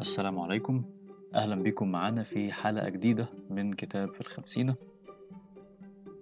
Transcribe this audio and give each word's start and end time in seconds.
السلام 0.00 0.38
عليكم. 0.38 0.82
أهلا 1.34 1.62
بكم 1.62 1.92
معانا 1.92 2.22
في 2.22 2.52
حلقة 2.52 2.88
جديدة 2.88 3.28
من 3.50 3.72
كتاب 3.72 4.14
في 4.14 4.20
الخمسينة. 4.20 4.74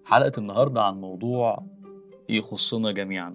حلقة 0.05 0.33
النهاردة 0.39 0.83
عن 0.83 1.01
موضوع 1.01 1.63
يخصنا 2.29 2.93
جميعا. 2.93 3.35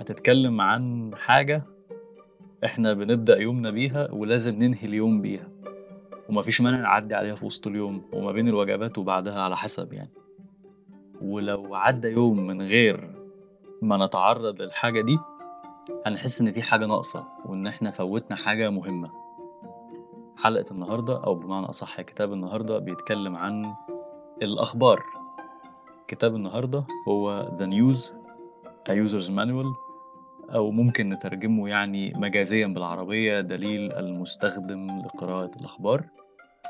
هتتكلم 0.00 0.60
عن 0.60 1.10
حاجة 1.16 1.62
إحنا 2.64 2.92
بنبدأ 2.92 3.36
يومنا 3.36 3.70
بيها 3.70 4.10
ولازم 4.12 4.54
ننهي 4.54 4.86
اليوم 4.86 5.22
بيها. 5.22 5.48
ومفيش 6.28 6.60
مانع 6.60 6.80
نعدي 6.80 7.14
عليها 7.14 7.34
في 7.34 7.46
وسط 7.46 7.66
اليوم 7.66 8.02
وما 8.12 8.32
بين 8.32 8.48
الوجبات 8.48 8.98
وبعدها 8.98 9.40
على 9.40 9.56
حسب 9.56 9.92
يعني. 9.92 10.10
ولو 11.22 11.74
عدى 11.74 12.08
يوم 12.08 12.46
من 12.46 12.62
غير 12.62 13.10
ما 13.82 14.06
نتعرض 14.06 14.62
للحاجة 14.62 15.00
دي 15.00 15.18
هنحس 16.06 16.40
إن 16.40 16.52
في 16.52 16.62
حاجة 16.62 16.86
ناقصة. 16.86 17.35
وإن 17.46 17.66
إحنا 17.66 17.90
فوتنا 17.90 18.36
حاجة 18.36 18.70
مهمة. 18.70 19.10
حلقة 20.36 20.70
النهاردة 20.70 21.24
أو 21.24 21.34
بمعنى 21.34 21.66
أصح 21.66 22.00
كتاب 22.00 22.32
النهاردة 22.32 22.78
بيتكلم 22.78 23.36
عن 23.36 23.74
الأخبار. 24.42 25.02
كتاب 26.08 26.34
النهاردة 26.34 26.84
هو 27.08 27.50
The 27.56 27.66
News 27.66 28.00
A 28.88 28.92
User's 28.92 29.30
Manual 29.30 29.86
أو 30.54 30.70
ممكن 30.70 31.08
نترجمه 31.08 31.68
يعني 31.68 32.12
مجازيا 32.16 32.66
بالعربية 32.66 33.40
دليل 33.40 33.92
المستخدم 33.92 35.00
لقراءة 35.00 35.50
الأخبار 35.60 36.04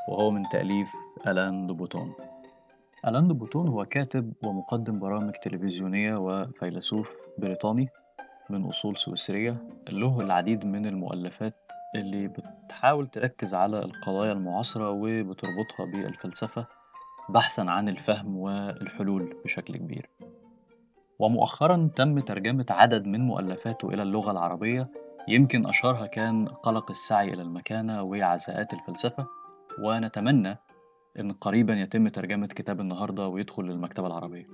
وهو 0.09 0.31
من 0.31 0.43
تأليف 0.53 0.93
ألان 1.27 1.67
دوبوتون. 1.67 2.13
ألان 3.07 3.29
دوبوتون 3.29 3.69
هو 3.69 3.85
كاتب 3.85 4.33
ومقدم 4.45 4.99
برامج 4.99 5.33
تلفزيونية 5.43 6.17
وفيلسوف 6.17 7.11
بريطاني. 7.39 7.89
من 8.51 8.65
أصول 8.65 8.97
سويسرية 8.97 9.57
له 9.89 10.21
العديد 10.21 10.65
من 10.65 10.87
المؤلفات 10.87 11.55
اللي 11.95 12.29
بتحاول 12.29 13.07
تركز 13.07 13.55
على 13.55 13.79
القضايا 13.79 14.33
المعاصرة 14.33 14.91
وبتربطها 14.91 15.87
بالفلسفة 15.93 16.67
بحثا 17.29 17.63
عن 17.63 17.89
الفهم 17.89 18.37
والحلول 18.37 19.35
بشكل 19.45 19.77
كبير. 19.77 20.09
ومؤخرا 21.19 21.91
تم 21.97 22.19
ترجمة 22.21 22.67
عدد 22.71 23.07
من 23.07 23.21
مؤلفاته 23.21 23.89
إلى 23.89 24.03
اللغة 24.03 24.31
العربية 24.31 24.89
يمكن 25.29 25.67
أشهرها 25.67 26.07
كان 26.07 26.49
قلق 26.49 26.91
السعي 26.91 27.35
إلى 27.35 27.43
المكانة 27.43 28.03
وعزاءات 28.03 28.73
الفلسفة. 28.73 29.27
ونتمنى 29.83 30.57
إن 31.21 31.33
قريبا 31.33 31.75
يتم 31.75 32.09
ترجمة 32.09 32.47
كتاب 32.47 32.81
النهاردة 32.81 33.29
ويدخل 33.29 33.63
للمكتبة 33.63 34.07
العربية. 34.07 34.47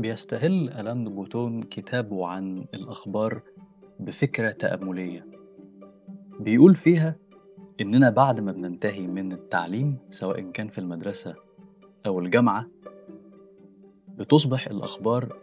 بيستهل 0.00 0.68
ألان 0.68 1.04
بوتون 1.04 1.62
كتابه 1.62 2.26
عن 2.26 2.64
الأخبار 2.74 3.42
بفكرة 4.00 4.50
تأملية. 4.50 5.26
بيقول 6.40 6.76
فيها 6.76 7.16
إننا 7.80 8.10
بعد 8.10 8.40
ما 8.40 8.52
بننتهي 8.52 9.06
من 9.06 9.32
التعليم 9.32 9.98
سواء 10.10 10.40
كان 10.40 10.68
في 10.68 10.78
المدرسة 10.78 11.34
أو 12.06 12.20
الجامعة 12.20 12.66
بتصبح 14.18 14.66
الأخبار 14.66 15.36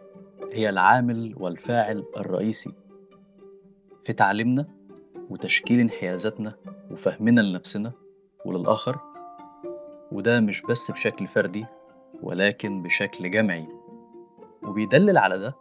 هي 0.54 0.70
العامل 0.70 1.34
والفاعل 1.38 2.04
الرئيسي 2.18 2.72
في 4.06 4.14
تعليمنا 4.14 4.66
وتشكيل 5.30 5.80
انحيازاتنا 5.80 6.56
وفهمنا 6.92 7.42
لنفسنا 7.42 7.92
وللآخر. 8.46 9.00
وده 10.12 10.40
مش 10.40 10.62
بس 10.70 10.92
بشكل 10.92 11.28
فردي 11.28 11.66
ولكن 12.24 12.84
بشكل 12.84 13.32
جمعي. 13.32 13.68
وبيدلل 14.68 15.18
على 15.18 15.40
ده 15.40 15.56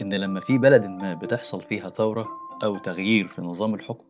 إن 0.00 0.14
لما 0.14 0.40
في 0.40 0.58
بلد 0.58 0.84
ما 0.84 1.14
بتحصل 1.14 1.62
فيها 1.62 1.90
ثورة 1.90 2.28
أو 2.64 2.78
تغيير 2.78 3.28
في 3.28 3.42
نظام 3.42 3.74
الحكم 3.74 4.04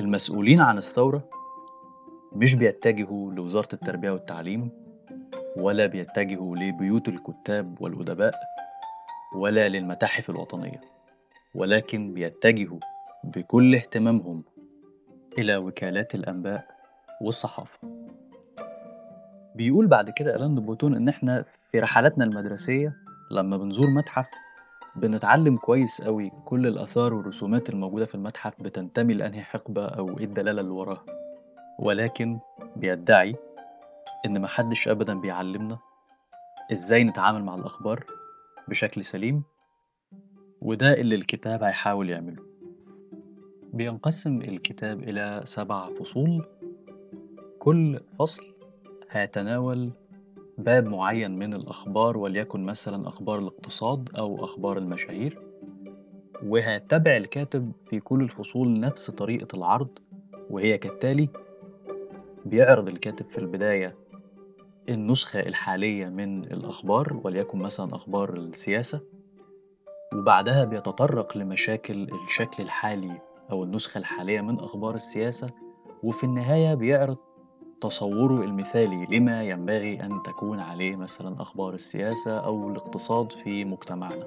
المسؤولين 0.00 0.60
عن 0.60 0.78
الثورة 0.78 1.28
مش 2.32 2.54
بيتجهوا 2.54 3.32
لوزارة 3.32 3.68
التربية 3.72 4.10
والتعليم 4.10 4.70
ولا 5.56 5.86
بيتجهوا 5.86 6.56
لبيوت 6.56 7.08
الكتاب 7.08 7.80
والأدباء 7.80 8.34
ولا 9.36 9.68
للمتاحف 9.68 10.30
الوطنية 10.30 10.80
ولكن 11.54 12.14
بيتجهوا 12.14 12.78
بكل 13.24 13.74
اهتمامهم 13.74 14.44
إلى 15.38 15.56
وكالات 15.56 16.14
الأنباء 16.14 16.66
والصحافة. 17.22 17.78
بيقول 19.54 19.86
بعد 19.86 20.10
كده 20.10 20.36
ألان 20.36 20.54
بوتون 20.54 20.94
إن 20.94 21.08
إحنا 21.08 21.44
في 21.72 21.80
رحلاتنا 21.80 22.24
المدرسية 22.24 22.96
لما 23.30 23.56
بنزور 23.56 23.90
متحف 23.90 24.28
بنتعلم 24.96 25.56
كويس 25.56 26.02
قوي 26.02 26.30
كل 26.44 26.66
الآثار 26.66 27.14
والرسومات 27.14 27.68
الموجودة 27.68 28.06
في 28.06 28.14
المتحف 28.14 28.62
بتنتمي 28.62 29.14
لأنهي 29.14 29.42
حقبة 29.42 29.86
أو 29.86 30.18
إيه 30.18 30.24
الدلالة 30.24 30.60
اللي 30.60 30.70
وراها. 30.72 31.04
ولكن 31.78 32.38
بيدعي 32.76 33.36
إن 34.26 34.40
محدش 34.40 34.88
أبدا 34.88 35.20
بيعلمنا 35.20 35.78
إزاي 36.72 37.04
نتعامل 37.04 37.44
مع 37.44 37.54
الأخبار 37.54 38.04
بشكل 38.68 39.04
سليم 39.04 39.42
وده 40.60 40.92
اللي 40.92 41.14
الكتاب 41.14 41.62
هيحاول 41.62 42.10
يعمله. 42.10 42.42
بينقسم 43.72 44.36
الكتاب 44.42 45.02
إلى 45.02 45.40
سبع 45.44 45.88
فصول 45.98 46.44
كل 47.58 48.00
فصل 48.18 48.44
هيتناول 49.10 49.90
باب 50.60 50.86
معين 50.86 51.38
من 51.38 51.54
الأخبار 51.54 52.16
وليكن 52.18 52.64
مثلا 52.64 53.08
أخبار 53.08 53.38
الاقتصاد 53.38 54.08
أو 54.18 54.44
أخبار 54.44 54.78
المشاهير. 54.78 55.38
وهيتبع 56.42 57.16
الكاتب 57.16 57.72
في 57.90 58.00
كل 58.00 58.22
الفصول 58.22 58.80
نفس 58.80 59.10
طريقة 59.10 59.56
العرض 59.56 59.88
وهي 60.50 60.78
كالتالي 60.78 61.28
بيعرض 62.46 62.88
الكاتب 62.88 63.26
في 63.26 63.38
البداية 63.38 63.94
النسخة 64.88 65.40
الحالية 65.40 66.06
من 66.06 66.44
الأخبار 66.44 67.20
وليكن 67.24 67.58
مثلا 67.58 67.94
أخبار 67.96 68.34
السياسة. 68.34 69.00
وبعدها 70.14 70.64
بيتطرق 70.64 71.36
لمشاكل 71.36 72.08
الشكل 72.26 72.62
الحالي 72.62 73.20
أو 73.50 73.64
النسخة 73.64 73.98
الحالية 73.98 74.40
من 74.40 74.58
أخبار 74.60 74.94
السياسة. 74.94 75.50
وفي 76.02 76.24
النهاية 76.24 76.74
بيعرض 76.74 77.16
تصوره 77.80 78.44
المثالي 78.44 79.06
لما 79.06 79.42
ينبغي 79.42 80.02
أن 80.02 80.22
تكون 80.22 80.60
عليه 80.60 80.96
مثلا 80.96 81.42
أخبار 81.42 81.74
السياسة 81.74 82.38
أو 82.38 82.70
الاقتصاد 82.70 83.32
في 83.32 83.64
مجتمعنا. 83.64 84.26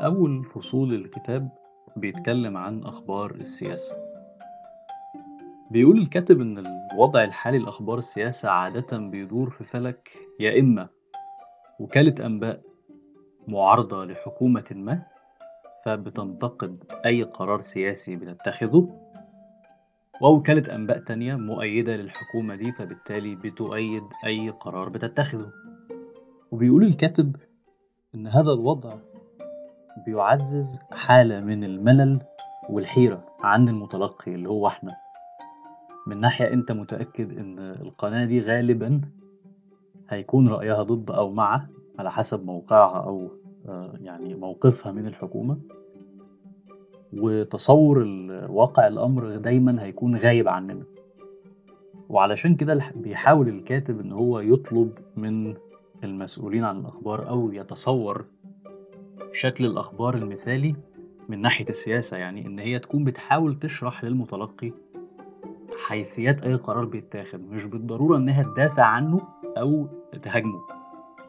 أول 0.00 0.44
فصول 0.44 0.94
الكتاب 0.94 1.48
بيتكلم 1.96 2.56
عن 2.56 2.84
أخبار 2.84 3.30
السياسة. 3.30 3.96
بيقول 5.70 5.98
الكاتب 5.98 6.40
إن 6.40 6.64
الوضع 6.92 7.24
الحالي 7.24 7.58
لأخبار 7.58 7.98
السياسة 7.98 8.50
عادة 8.50 8.98
بيدور 8.98 9.50
في 9.50 9.64
فلك 9.64 10.18
يا 10.40 10.60
إما 10.60 10.88
وكالة 11.80 12.26
أنباء 12.26 12.60
معارضة 13.48 14.04
لحكومة 14.04 14.64
ما 14.70 15.02
فبتنتقد 15.84 16.84
أي 17.06 17.22
قرار 17.22 17.60
سياسي 17.60 18.16
بتتخذه 18.16 19.07
ووكالة 20.20 20.74
أنباء 20.74 20.98
تانية 20.98 21.34
مؤيدة 21.34 21.96
للحكومة 21.96 22.54
دي 22.54 22.72
فبالتالي 22.72 23.34
بتؤيد 23.34 24.02
أي 24.26 24.50
قرار 24.50 24.88
بتتخذه. 24.88 25.50
وبيقول 26.50 26.84
الكاتب 26.84 27.36
إن 28.14 28.26
هذا 28.26 28.52
الوضع 28.52 28.94
بيعزز 30.06 30.80
حالة 30.92 31.40
من 31.40 31.64
الملل 31.64 32.20
والحيرة 32.70 33.24
عند 33.40 33.68
المتلقي 33.68 34.34
اللي 34.34 34.48
هو 34.48 34.66
إحنا. 34.66 34.96
من 36.06 36.20
ناحية 36.20 36.52
أنت 36.52 36.72
متأكد 36.72 37.38
إن 37.38 37.58
القناة 37.58 38.24
دي 38.24 38.40
غالبا 38.40 39.00
هيكون 40.08 40.48
رأيها 40.48 40.82
ضد 40.82 41.10
أو 41.10 41.30
مع 41.30 41.64
على 41.98 42.10
حسب 42.10 42.44
موقعها 42.46 43.04
أو 43.04 43.30
يعني 44.00 44.34
موقفها 44.34 44.92
من 44.92 45.06
الحكومة؟ 45.06 45.58
وتصور 47.12 47.98
واقع 48.48 48.86
الأمر 48.86 49.36
دايما 49.36 49.82
هيكون 49.82 50.16
غايب 50.16 50.48
عننا. 50.48 50.84
وعلشان 52.08 52.56
كده 52.56 52.80
بيحاول 52.96 53.48
الكاتب 53.48 54.00
إن 54.00 54.12
هو 54.12 54.40
يطلب 54.40 54.92
من 55.16 55.54
المسؤولين 56.04 56.64
عن 56.64 56.78
الأخبار 56.80 57.28
أو 57.28 57.52
يتصور 57.52 58.24
شكل 59.32 59.66
الأخبار 59.66 60.14
المثالي 60.14 60.74
من 61.28 61.40
ناحية 61.40 61.68
السياسة 61.68 62.16
يعني 62.16 62.46
إن 62.46 62.58
هي 62.58 62.78
تكون 62.78 63.04
بتحاول 63.04 63.58
تشرح 63.58 64.04
للمتلقي 64.04 64.72
حيثيات 65.86 66.42
أي 66.42 66.54
قرار 66.54 66.84
بيتاخد. 66.84 67.50
مش 67.50 67.64
بالضرورة 67.64 68.16
إنها 68.16 68.42
تدافع 68.42 68.82
عنه 68.82 69.20
أو 69.58 69.86
تهاجمه 70.22 70.60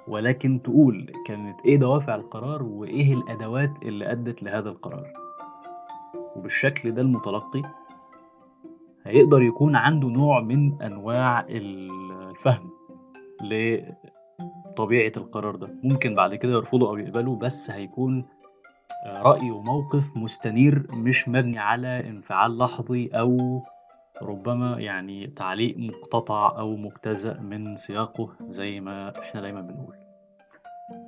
ولكن 0.07 0.61
تقول 0.61 1.11
كانت 1.25 1.59
إيه 1.65 1.77
دوافع 1.77 2.15
القرار 2.15 2.63
وإيه 2.63 3.13
الأدوات 3.13 3.83
اللي 3.83 4.11
أدت 4.11 4.43
لهذا 4.43 4.69
القرار. 4.69 5.28
وبالشكل 6.39 6.91
ده 6.91 7.01
المتلقي 7.01 7.61
هيقدر 9.05 9.41
يكون 9.41 9.75
عنده 9.75 10.07
نوع 10.07 10.41
من 10.41 10.81
أنواع 10.81 11.45
الفهم 11.49 12.69
لطبيعة 13.41 15.11
القرار 15.17 15.55
ده. 15.55 15.69
ممكن 15.83 16.15
بعد 16.15 16.35
كده 16.35 16.51
يرفضه 16.51 16.89
أو 16.89 16.97
يقبله 16.97 17.35
بس 17.35 17.71
هيكون 17.71 18.25
رأي 19.07 19.51
وموقف 19.51 20.17
مستنير 20.17 20.87
مش 20.93 21.29
مبني 21.29 21.59
على 21.59 22.09
انفعال 22.09 22.57
لحظي 22.57 23.07
أو 23.13 23.61
ربما 24.21 24.79
يعني 24.79 25.27
تعليق 25.27 25.77
مقتطع 25.77 26.59
أو 26.59 26.75
مجتزأ 26.75 27.39
من 27.39 27.75
سياقه 27.75 28.29
زي 28.49 28.79
ما 28.79 29.19
إحنا 29.19 29.41
دايما 29.41 29.61
بنقول. 29.61 29.95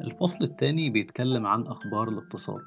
الفصل 0.02 0.44
الثاني 0.44 0.90
بيتكلم 0.90 1.48
عن 1.48 1.62
أخبار 1.68 2.08
الاقتصاد. 2.10 2.62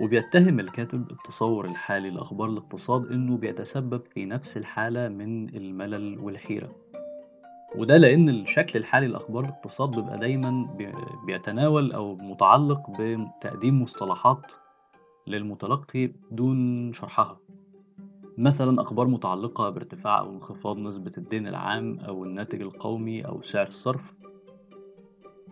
وبيتهم 0.00 0.60
الكاتب 0.60 1.10
التصور 1.10 1.64
الحالي 1.64 2.10
لأخبار 2.10 2.48
الاقتصاد 2.48 3.12
إنه 3.12 3.36
بيتسبب 3.36 4.02
في 4.14 4.24
نفس 4.24 4.56
الحالة 4.56 5.08
من 5.08 5.48
الملل 5.56 6.18
والحيرة. 6.18 6.72
وده 7.76 7.96
لأن 7.96 8.28
الشكل 8.28 8.78
الحالي 8.78 9.06
لأخبار 9.06 9.44
الاقتصاد 9.44 9.90
بيبقى 9.90 10.18
دايما 10.18 10.68
بيتناول 11.26 11.92
أو 11.92 12.14
متعلق 12.16 12.90
بتقديم 13.00 13.82
مصطلحات 13.82 14.52
للمتلقي 15.26 16.10
دون 16.30 16.92
شرحها. 16.92 17.38
مثلا 18.38 18.82
أخبار 18.82 19.06
متعلقة 19.06 19.70
بارتفاع 19.70 20.18
أو 20.20 20.30
انخفاض 20.30 20.78
نسبة 20.78 21.12
الدين 21.18 21.48
العام 21.48 22.00
أو 22.00 22.24
الناتج 22.24 22.60
القومي 22.62 23.26
أو 23.26 23.42
سعر 23.42 23.66
الصرف. 23.66 24.14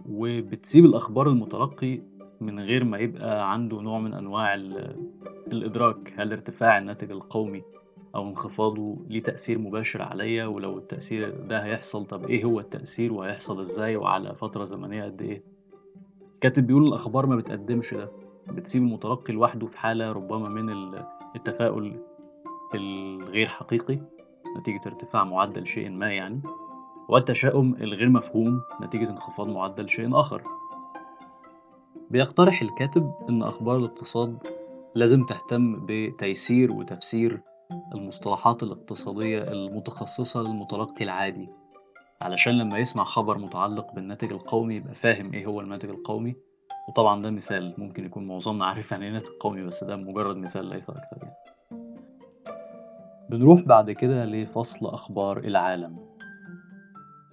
وبتسيب 0.08 0.84
الأخبار 0.84 1.28
المتلقي 1.28 2.00
من 2.40 2.60
غير 2.60 2.84
ما 2.84 2.98
يبقى 2.98 3.52
عنده 3.52 3.80
نوع 3.80 3.98
من 3.98 4.14
أنواع 4.14 4.54
الإدراك. 5.52 6.14
هل 6.16 6.32
ارتفاع 6.32 6.78
الناتج 6.78 7.10
القومي 7.10 7.62
أو 8.14 8.28
انخفاضه 8.28 8.96
ليه 9.08 9.22
تأثير 9.22 9.58
مباشر 9.58 10.02
عليا؟ 10.02 10.46
ولو 10.46 10.78
التأثير 10.78 11.30
ده 11.30 11.64
هيحصل 11.64 12.04
طب 12.06 12.24
إيه 12.24 12.44
هو 12.44 12.60
التأثير؟ 12.60 13.12
وهيحصل 13.12 13.60
إزاي؟ 13.60 13.96
وعلى 13.96 14.34
فترة 14.34 14.64
زمنية 14.64 15.04
قد 15.04 15.22
إيه؟ 15.22 15.42
كاتب 16.40 16.66
بيقول 16.66 16.86
الأخبار 16.88 17.26
ما 17.26 17.36
بتقدمش 17.36 17.94
ده. 17.94 18.10
بتسيب 18.48 18.82
المتلقي 18.82 19.32
لوحده 19.32 19.66
في 19.66 19.78
حالة 19.78 20.12
ربما 20.12 20.48
من 20.48 20.94
التفاؤل 21.36 21.96
الغير 22.74 23.46
حقيقي 23.48 23.98
نتيجة 24.58 24.80
ارتفاع 24.86 25.24
معدل 25.24 25.66
شيء 25.66 25.90
ما 25.90 26.12
يعني 26.12 26.40
والتشاؤم 27.08 27.74
الغير 27.80 28.08
مفهوم 28.08 28.60
نتيجة 28.82 29.10
انخفاض 29.10 29.48
معدل 29.48 29.88
شيء 29.88 30.20
آخر. 30.20 30.42
بيقترح 32.10 32.62
الكاتب 32.62 33.12
إن 33.28 33.42
أخبار 33.42 33.76
الاقتصاد 33.76 34.38
لازم 34.94 35.24
تهتم 35.24 35.86
بتيسير 35.86 36.72
وتفسير 36.72 37.40
المصطلحات 37.94 38.62
الاقتصادية 38.62 39.42
المتخصصة 39.42 40.42
للمتلقي 40.42 41.04
العادي 41.04 41.48
علشان 42.22 42.52
لما 42.58 42.78
يسمع 42.78 43.04
خبر 43.04 43.38
متعلق 43.38 43.94
بالناتج 43.94 44.32
القومي 44.32 44.74
يبقى 44.74 44.94
فاهم 44.94 45.32
إيه 45.32 45.46
هو 45.46 45.60
الناتج 45.60 45.88
القومي. 45.88 46.34
وطبعا 46.88 47.22
ده 47.22 47.30
مثال 47.30 47.74
ممكن 47.78 48.04
يكون 48.04 48.26
معظمنا 48.26 48.66
عارف 48.66 48.92
يعني 48.92 49.06
إيه 49.06 49.12
ناتج 49.12 49.32
قومي 49.40 49.62
بس 49.62 49.84
ده 49.84 49.96
مجرد 49.96 50.36
مثال 50.36 50.66
ليس 50.66 50.90
أكثر 50.90 51.16
يعني. 51.22 51.34
بنروح 53.30 53.60
بعد 53.60 53.90
كده 53.90 54.24
لفصل 54.24 54.86
أخبار 54.86 55.38
العالم. 55.38 55.98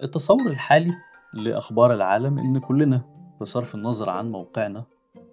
التصور 0.02 0.46
الحالي 0.46 0.92
لأخبار 1.34 1.94
العالم 1.94 2.38
إن 2.38 2.58
كلنا 2.58 3.13
بصرف 3.40 3.74
النظر 3.74 4.10
عن 4.10 4.30
موقعنا 4.32 4.84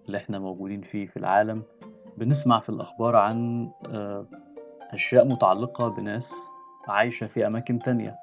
اللي 0.06 0.18
إحنا 0.18 0.40
موجودين 0.40 0.82
فيه 0.82 1.06
في 1.06 1.18
العالم 1.18 1.64
بنسمع 2.18 2.60
في 2.60 2.70
الأخبار 2.70 3.16
عن 3.16 3.70
آه، 3.90 4.26
أشياء 4.92 5.26
متعلقة 5.28 5.88
بناس 5.88 6.48
عايشة 6.88 7.28
في 7.28 7.48
أماكن 7.48 7.80
تانية. 7.80 8.16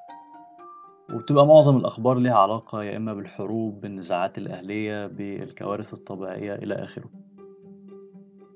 وبتبقى 1.13 1.47
معظم 1.47 1.77
الأخبار 1.77 2.17
ليها 2.17 2.37
علاقة 2.37 2.83
يا 2.83 2.97
إما 2.97 3.13
بالحروب 3.13 3.81
بالنزاعات 3.81 4.37
الأهلية 4.37 5.07
بالكوارث 5.07 5.93
الطبيعية 5.93 6.55
إلى 6.55 6.75
آخره. 6.75 7.09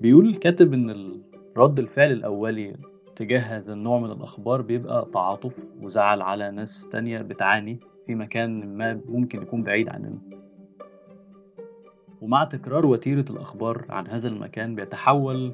بيقول 0.02 0.28
الكاتب 0.28 0.74
إن 0.74 1.22
رد 1.58 1.80
الفعل 1.80 2.12
الأولي 2.12 2.76
تجاه 3.16 3.40
هذا 3.40 3.74
النوع 3.74 4.00
من 4.00 4.12
الأخبار 4.12 4.62
بيبقى 4.62 5.08
تعاطف 5.14 5.54
وزعل 5.82 6.22
على 6.22 6.52
ناس 6.52 6.88
تانية 6.92 7.22
بتعاني 7.22 7.80
في 8.06 8.16
مكان 8.16 8.78
ما 8.78 9.02
ممكن 9.10 9.42
يكون 9.42 9.64
بعيد 9.64 9.90
عننا. 9.90 10.43
ومع 12.24 12.44
تكرار 12.44 12.88
وتيرة 12.88 13.26
الأخبار 13.30 13.86
عن 13.90 14.08
هذا 14.08 14.28
المكان 14.30 14.76
بيتحول 14.76 15.52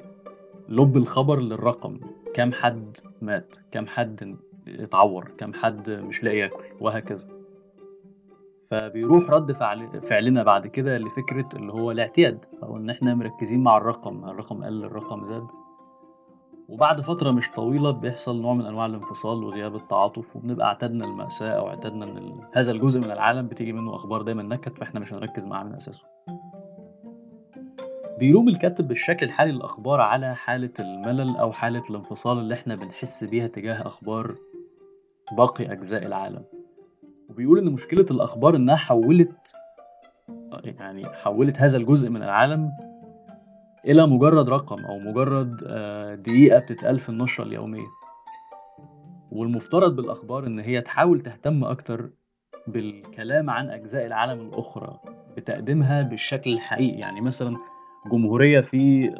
لب 0.69 0.97
الخبر 0.97 1.39
للرقم. 1.39 1.99
كم 2.33 2.51
حد 2.53 2.97
مات؟ 3.21 3.57
كم 3.71 3.87
حد 3.87 4.37
اتعور؟ 4.67 5.31
كم 5.37 5.53
حد 5.53 5.89
مش 5.89 6.23
لاقي 6.23 6.37
ياكل؟ 6.37 6.63
وهكذا. 6.79 7.27
فبيروح 8.71 9.29
رد 9.29 9.51
فعل 9.51 10.01
فعلنا 10.01 10.43
بعد 10.43 10.67
كده 10.67 10.97
لفكرة 10.97 11.49
اللي 11.53 11.73
هو 11.73 11.91
الاعتياد 11.91 12.45
أو 12.63 12.77
إن 12.77 12.89
إحنا 12.89 13.15
مركزين 13.15 13.63
مع 13.63 13.77
الرقم 13.77 14.25
الرقم 14.25 14.63
قل 14.63 14.83
الرقم 14.83 15.25
زاد 15.25 15.47
وبعد 16.67 17.01
فترة 17.01 17.31
مش 17.31 17.51
طويلة 17.51 17.91
بيحصل 17.91 18.41
نوع 18.41 18.53
من 18.53 18.65
أنواع 18.65 18.85
الانفصال 18.85 19.43
وغياب 19.43 19.75
التعاطف 19.75 20.35
وبنبقى 20.35 20.67
اعتدنا 20.67 21.05
المأساة 21.05 21.49
أو 21.51 21.67
اعتدنا 21.67 22.05
إن 22.05 22.39
هذا 22.53 22.71
الجزء 22.71 22.99
من 22.99 23.11
العالم 23.11 23.47
بتيجي 23.47 23.73
منه 23.73 23.95
أخبار 23.95 24.21
دايما 24.21 24.43
نكد 24.43 24.77
فإحنا 24.77 24.99
مش 24.99 25.13
هنركز 25.13 25.45
معاه 25.45 25.63
من 25.63 25.73
أساسه. 25.75 26.05
بيلوم 28.19 28.49
الكاتب 28.49 28.87
بالشكل 28.87 29.25
الحالي 29.25 29.51
للأخبار 29.51 30.01
على 30.01 30.35
حالة 30.35 30.73
الملل 30.79 31.37
أو 31.37 31.51
حالة 31.51 31.83
الانفصال 31.89 32.39
اللي 32.39 32.53
إحنا 32.53 32.75
بنحس 32.75 33.23
بيها 33.23 33.47
تجاه 33.47 33.87
أخبار 33.87 34.35
باقي 35.37 35.71
أجزاء 35.71 36.05
العالم. 36.05 36.43
وبيقول 37.29 37.59
إن 37.59 37.65
مشكلة 37.65 38.05
الأخبار 38.11 38.55
إنها 38.55 38.75
حولت 38.75 39.53
يعني 40.63 41.05
حولت 41.05 41.57
هذا 41.57 41.77
الجزء 41.77 42.09
من 42.09 42.23
العالم 42.23 42.71
إلى 43.85 44.07
مجرد 44.07 44.49
رقم 44.49 44.85
أو 44.85 44.99
مجرد 44.99 45.63
آه، 45.67 46.15
دقيقة 46.15 46.59
بتتقال 46.59 46.99
في 46.99 47.09
النشرة 47.09 47.43
اليومية. 47.43 47.87
والمفترض 49.31 49.95
بالأخبار 49.95 50.47
إن 50.47 50.59
هي 50.59 50.81
تحاول 50.81 51.21
تهتم 51.21 51.63
أكتر 51.63 52.09
بالكلام 52.67 53.49
عن 53.49 53.69
أجزاء 53.69 54.05
العالم 54.05 54.41
الأخرى 54.41 54.99
بتقديمها 55.37 56.01
بالشكل 56.01 56.53
الحقيقي. 56.53 56.99
يعني 56.99 57.21
مثلا 57.21 57.57
جمهورية 58.07 58.59
في 58.61 59.13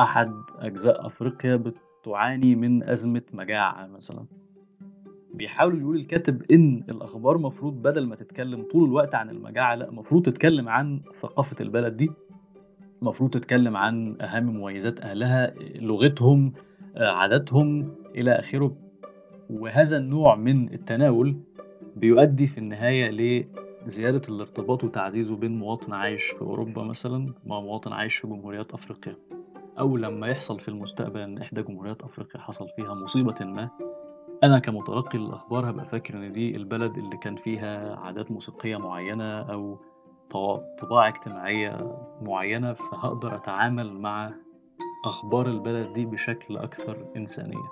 أحد 0.00 0.32
أجزاء 0.58 1.06
أفريقيا 1.06 1.56
بتعاني 1.56 2.54
من 2.54 2.88
أزمة 2.88 3.22
مجاعة 3.32 3.86
مثلا. 3.86 4.24
بيحاول 5.34 5.80
يقول 5.80 5.96
الكاتب 5.96 6.42
إن 6.50 6.84
الأخبار 6.88 7.38
مفروض 7.38 7.82
بدل 7.82 8.06
ما 8.06 8.16
تتكلم 8.16 8.62
طول 8.62 8.84
الوقت 8.84 9.14
عن 9.14 9.30
المجاعة 9.30 9.74
لأ 9.74 9.90
مفروض 9.90 10.22
تتكلم 10.22 10.68
عن 10.68 11.00
ثقافة 11.12 11.56
البلد 11.60 11.96
دي. 11.96 12.10
مفروض 13.02 13.30
تتكلم 13.30 13.76
عن 13.76 14.16
أهم 14.20 14.44
مميزات 14.44 15.00
أهلها 15.00 15.54
لغتهم 15.76 16.52
عاداتهم 16.96 17.94
إلى 18.14 18.32
آخره. 18.32 18.76
وهذا 19.50 19.96
النوع 19.96 20.36
من 20.36 20.72
التناول 20.72 21.36
بيؤدي 21.96 22.46
في 22.46 22.58
النهاية 22.58 23.10
زيادة 23.86 24.22
الارتباط 24.28 24.84
وتعزيزه 24.84 25.36
بين 25.36 25.58
مواطن 25.58 25.92
عايش 25.92 26.24
في 26.24 26.42
أوروبا 26.42 26.82
مثلا 26.82 27.34
مع 27.46 27.60
مواطن 27.60 27.92
عايش 27.92 28.16
في 28.16 28.26
جمهوريات 28.26 28.72
أفريقيا. 28.74 29.16
أو 29.78 29.96
لما 29.96 30.26
يحصل 30.26 30.60
في 30.60 30.68
المستقبل 30.68 31.20
إن 31.20 31.38
إحدى 31.38 31.62
جمهوريات 31.62 32.02
أفريقيا 32.02 32.40
حصل 32.40 32.68
فيها 32.76 32.94
مصيبة 32.94 33.44
ما 33.44 33.70
أنا 34.42 34.58
كمتلقي 34.58 35.18
للأخبار 35.18 35.70
هبقى 35.70 35.84
فاكر 35.84 36.14
إن 36.14 36.32
دي 36.32 36.56
البلد 36.56 36.98
اللي 36.98 37.16
كان 37.16 37.36
فيها 37.36 37.96
عادات 37.96 38.30
موسيقية 38.30 38.76
معينة 38.76 39.40
أو 39.40 39.78
طباع 40.78 41.08
اجتماعية 41.08 41.96
معينة 42.22 42.72
فهقدر 42.72 43.36
أتعامل 43.36 43.92
مع 43.92 44.32
أخبار 45.04 45.46
البلد 45.46 45.92
دي 45.92 46.06
بشكل 46.06 46.56
أكثر 46.56 47.06
إنسانية. 47.16 47.68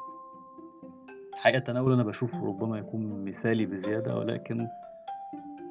حقيقة 1.35 1.59
تناول 1.59 1.93
أنا 1.93 2.03
بشوفه 2.03 2.47
ربما 2.47 2.79
يكون 2.79 3.25
مثالي 3.25 3.67
بزيادة 3.67 4.19
ولكن 4.19 4.69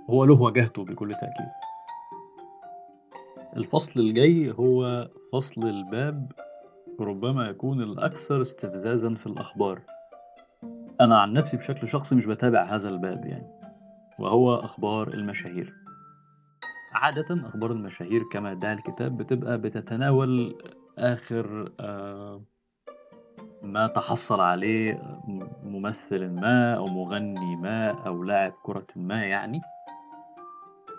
هو 0.10 0.26
له 0.26 0.42
وجهته 0.42 0.86
بكل 0.86 1.14
تأكيد. 1.14 1.50
الفصل 3.58 4.00
الجاي 4.00 4.52
هو 4.60 5.08
فصل 5.34 5.64
الباب 5.64 6.32
ربما 7.00 7.48
يكون 7.48 7.82
الأكثر 7.82 8.42
استفزازا 8.42 9.14
في 9.14 9.28
الأخبار. 9.28 9.82
أنا 11.02 11.20
عن 11.20 11.34
نفسي 11.34 11.58
بشكل 11.58 11.88
شخصي 11.90 12.16
مش 12.16 12.26
بتابع 12.26 12.76
هذا 12.76 12.90
الباب 12.90 13.26
يعني 13.26 13.48
وهو 14.20 14.56
أخبار 14.56 15.08
المشاهير. 15.08 15.74
عادة 16.94 17.48
أخبار 17.48 17.72
المشاهير 17.72 18.24
كما 18.32 18.52
ادعى 18.52 18.74
الكتاب 18.74 19.18
بتبقى 19.18 19.58
بتتناول 19.58 20.56
آخر 20.98 21.72
آه، 21.80 22.42
ما 23.62 23.88
تحصل 23.88 24.40
عليه 24.40 25.02
ممثل 25.64 26.30
ما 26.30 26.74
أو 26.74 26.86
مغني 26.86 27.56
ما 27.56 27.90
أو 28.08 28.24
لاعب 28.24 28.54
كرة 28.64 28.88
ما 28.96 29.24
يعني. 29.24 29.62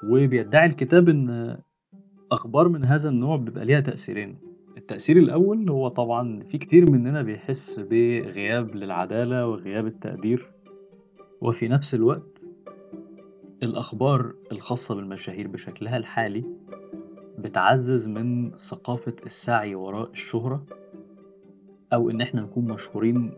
وبيدعي 0.04 0.66
الكتاب 0.66 1.09
إن 1.09 1.59
أخبار 2.33 2.69
من 2.69 2.87
هذا 2.87 3.09
النوع 3.09 3.37
بيبقى 3.37 3.64
ليها 3.64 3.80
تأثيرين. 3.80 4.38
التأثير 4.76 5.16
الأول 5.16 5.71
هو 5.71 5.88
طبعا 5.88 6.42
في 6.42 6.59
كتير 6.59 6.90
مننا 6.90 7.23
بيحس 7.23 7.80
بغياب 7.80 8.75
للعدالة 8.76 9.47
وغياب 9.47 9.87
التقدير 9.87 10.50
وفي 11.40 11.69
نفس 11.69 11.95
الوقت 11.95 12.49
الأخبار 13.62 14.35
الخاصة 14.52 14.95
بالمشاهير 14.95 15.49
بشكلها 15.49 15.97
الحالي 15.97 16.45
بتعزز 17.38 18.09
من 18.09 18.57
ثقافة 18.57 19.16
السعي 19.26 19.75
وراء 19.75 20.11
الشهرة 20.11 20.66
أو 21.92 22.11
إن 22.11 22.21
إحنا 22.21 22.42
نكون 22.42 22.64
مشهورين 22.64 23.33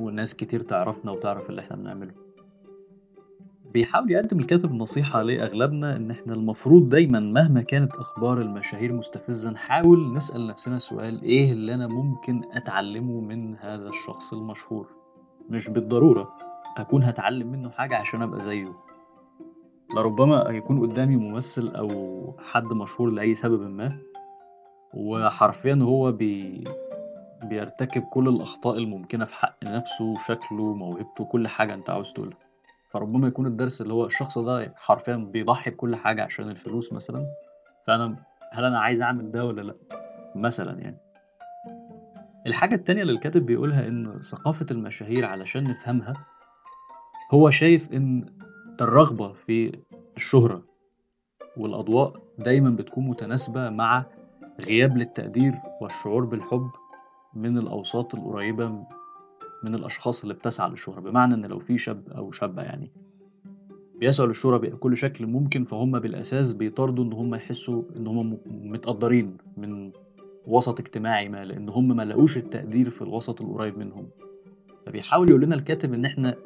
وناس 0.00 0.34
كتير 0.36 0.60
تعرفنا 0.62 1.10
وتعرف 1.12 1.50
اللي 1.50 1.60
إحنا 1.60 1.76
بنعمله. 1.76 2.27
بيحاول 3.72 4.10
يقدم 4.10 4.40
الكاتب 4.40 4.72
نصيحة 4.72 5.22
لأغلبنا 5.22 5.96
إن 5.96 6.10
إحنا 6.10 6.34
المفروض 6.34 6.88
دايما 6.88 7.20
مهما 7.20 7.62
كانت 7.62 7.94
أخبار 7.96 8.40
المشاهير 8.40 8.92
مستفزة 8.92 9.50
نحاول 9.50 10.12
نسأل 10.14 10.46
نفسنا 10.46 10.78
سؤال 10.78 11.22
إيه 11.22 11.52
اللي 11.52 11.74
أنا 11.74 11.86
ممكن 11.86 12.40
أتعلمه 12.52 13.20
من 13.20 13.56
هذا 13.56 13.88
الشخص 13.88 14.32
المشهور؟ 14.32 14.86
مش 15.50 15.70
بالضرورة 15.70 16.32
أكون 16.76 17.02
هتعلم 17.04 17.52
منه 17.52 17.70
حاجة 17.70 17.96
عشان 17.96 18.22
أبقى 18.22 18.40
زيه. 18.40 18.72
لربما 19.96 20.50
يكون 20.50 20.80
قدامي 20.80 21.16
ممثل 21.16 21.68
أو 21.68 21.90
حد 22.38 22.72
مشهور 22.72 23.10
لأي 23.10 23.34
سبب 23.34 23.60
ما 23.70 23.98
وحرفيا 24.94 25.78
هو 25.82 26.12
بي 26.12 26.64
بيرتكب 27.44 28.02
كل 28.02 28.28
الأخطاء 28.28 28.78
الممكنة 28.78 29.24
في 29.24 29.34
حق 29.34 29.56
نفسه 29.64 30.14
شكله 30.28 30.74
موهبته 30.74 31.24
كل 31.24 31.48
حاجة 31.48 31.74
أنت 31.74 31.90
عاوز 31.90 32.12
تقولها. 32.12 32.47
فربما 32.88 33.28
يكون 33.28 33.46
الدرس 33.46 33.82
اللي 33.82 33.92
هو 33.92 34.06
الشخص 34.06 34.38
ده 34.38 34.72
حرفيا 34.76 35.16
بيضحي 35.16 35.70
بكل 35.70 35.96
حاجة 35.96 36.24
عشان 36.24 36.48
الفلوس 36.50 36.92
مثلا 36.92 37.26
فأنا 37.86 38.16
هل 38.52 38.64
أنا 38.64 38.80
عايز 38.80 39.02
أعمل 39.02 39.30
ده 39.30 39.44
ولا 39.44 39.60
لأ؟ 39.60 39.74
مثلا 40.34 40.80
يعني. 40.80 40.98
الحاجة 42.46 42.74
التانية 42.74 43.02
اللي 43.02 43.12
الكاتب 43.12 43.46
بيقولها 43.46 43.88
إن 43.88 44.20
ثقافة 44.20 44.66
المشاهير 44.70 45.24
علشان 45.24 45.64
نفهمها 45.64 46.14
هو 47.32 47.50
شايف 47.50 47.92
إن 47.92 48.26
الرغبة 48.80 49.32
في 49.32 49.72
الشهرة 50.16 50.62
والأضواء 51.56 52.12
دايما 52.38 52.70
بتكون 52.70 53.08
متناسبة 53.08 53.70
مع 53.70 54.04
غياب 54.60 54.96
للتقدير 54.96 55.54
والشعور 55.80 56.24
بالحب 56.24 56.70
من 57.34 57.58
الأوساط 57.58 58.14
القريبة 58.14 58.86
من 59.62 59.74
الأشخاص 59.74 60.22
اللي 60.22 60.34
بتسعى 60.34 60.70
للشهرة 60.70 61.00
بمعنى 61.00 61.34
إن 61.34 61.46
لو 61.46 61.58
في 61.58 61.78
شاب 61.78 62.02
أو 62.16 62.32
شابة 62.32 62.62
يعني 62.62 62.90
بيسعوا 64.00 64.28
للشهرة 64.28 64.56
بكل 64.56 64.96
شكل 64.96 65.26
ممكن 65.26 65.64
فهم 65.64 65.98
بالأساس 65.98 66.52
بيطاردوا 66.52 67.04
إن 67.04 67.12
هم 67.12 67.34
يحسوا 67.34 67.82
إن 67.96 68.06
هم 68.06 68.38
متقدرين 68.46 69.36
من 69.56 69.90
وسط 70.46 70.80
اجتماعي 70.80 71.28
ما 71.28 71.44
لأن 71.44 71.68
هم 71.68 71.96
ما 71.96 72.02
لقوش 72.02 72.38
التقدير 72.38 72.90
في 72.90 73.02
الوسط 73.02 73.42
القريب 73.42 73.78
منهم. 73.78 74.06
فبيحاول 74.86 75.30
يقول 75.30 75.42
لنا 75.42 75.54
الكاتب 75.54 75.94
إن 75.94 76.04
إحنا 76.04 76.36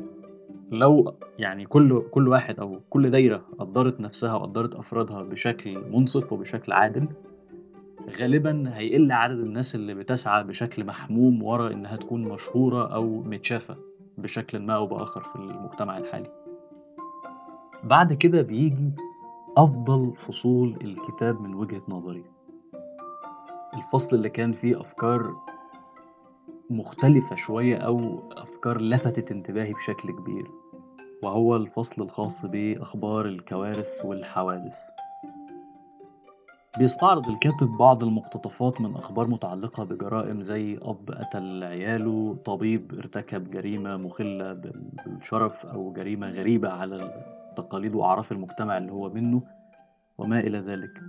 لو 0.72 1.14
يعني 1.38 1.66
كل 1.66 2.02
كل 2.10 2.28
واحد 2.28 2.60
أو 2.60 2.80
كل 2.90 3.10
دايرة 3.10 3.44
قدرت 3.58 4.00
نفسها 4.00 4.34
وقدرت 4.34 4.74
أفرادها 4.74 5.22
بشكل 5.22 5.78
منصف 5.90 6.32
وبشكل 6.32 6.72
عادل 6.72 7.08
غالبا 8.10 8.76
هيقل 8.76 9.12
عدد 9.12 9.38
الناس 9.38 9.74
اللي 9.74 9.94
بتسعى 9.94 10.44
بشكل 10.44 10.84
محموم 10.84 11.42
ورا 11.42 11.72
إنها 11.72 11.96
تكون 11.96 12.22
مشهورة 12.22 12.94
أو 12.94 13.22
متشافة 13.22 13.76
بشكل 14.18 14.58
ما 14.58 14.74
أو 14.74 14.86
بآخر 14.86 15.22
في 15.22 15.36
المجتمع 15.36 15.98
الحالي. 15.98 16.30
بعد 17.84 18.12
كده 18.12 18.42
بيجي 18.42 18.92
أفضل 19.56 20.12
فصول 20.16 20.78
الكتاب 20.82 21.40
من 21.40 21.54
وجهة 21.54 21.82
نظري. 21.88 22.24
الفصل 23.74 24.16
اللي 24.16 24.28
كان 24.28 24.52
فيه 24.52 24.80
أفكار 24.80 25.34
مختلفة 26.70 27.36
شوية 27.36 27.76
أو 27.76 28.22
أفكار 28.32 28.80
لفتت 28.80 29.32
انتباهي 29.32 29.72
بشكل 29.72 30.10
كبير 30.10 30.50
وهو 31.22 31.56
الفصل 31.56 32.02
الخاص 32.02 32.46
بأخبار 32.46 33.26
الكوارث 33.26 34.04
والحوادث. 34.04 34.78
بيستعرض 36.78 37.28
الكاتب 37.28 37.66
بعض 37.66 38.04
المقتطفات 38.04 38.80
من 38.80 38.94
أخبار 38.96 39.26
متعلقة 39.28 39.84
بجرائم 39.84 40.42
زي 40.42 40.78
أب 40.82 41.10
قتل 41.10 41.64
عياله 41.64 42.36
طبيب 42.44 42.94
ارتكب 42.98 43.50
جريمة 43.50 43.96
مخلة 43.96 44.52
بالشرف 45.06 45.66
أو 45.66 45.92
جريمة 45.92 46.30
غريبة 46.30 46.68
على 46.68 46.96
التقاليد 47.50 47.94
وأعراف 47.94 48.32
المجتمع 48.32 48.78
اللي 48.78 48.92
هو 48.92 49.10
منه 49.10 49.42
وما 50.18 50.40
إلى 50.40 50.58
ذلك. 50.58 51.00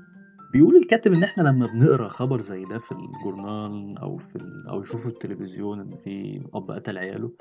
بيقول 0.53 0.75
الكاتب 0.75 1.13
إن 1.13 1.23
إحنا 1.23 1.43
لما 1.43 1.67
بنقرأ 1.67 2.07
خبر 2.07 2.39
زي 2.39 2.65
ده 2.65 2.77
في 2.77 2.91
الجورنال 2.91 3.97
أو 3.97 4.17
في 4.17 4.35
ال... 4.35 4.67
أو 4.67 4.79
نشوفه 4.79 5.09
التلفزيون 5.09 5.79
إن 5.79 5.95
في 6.03 6.41
أب 6.53 6.71
قتل 6.71 6.97
عياله 6.97 7.31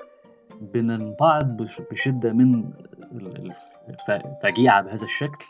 بننبعض 0.61 1.57
بش... 1.61 1.81
بشدة 1.91 2.33
من 2.33 2.73
الفجيعة 4.09 4.81
بهذا 4.81 5.03
الشكل. 5.05 5.45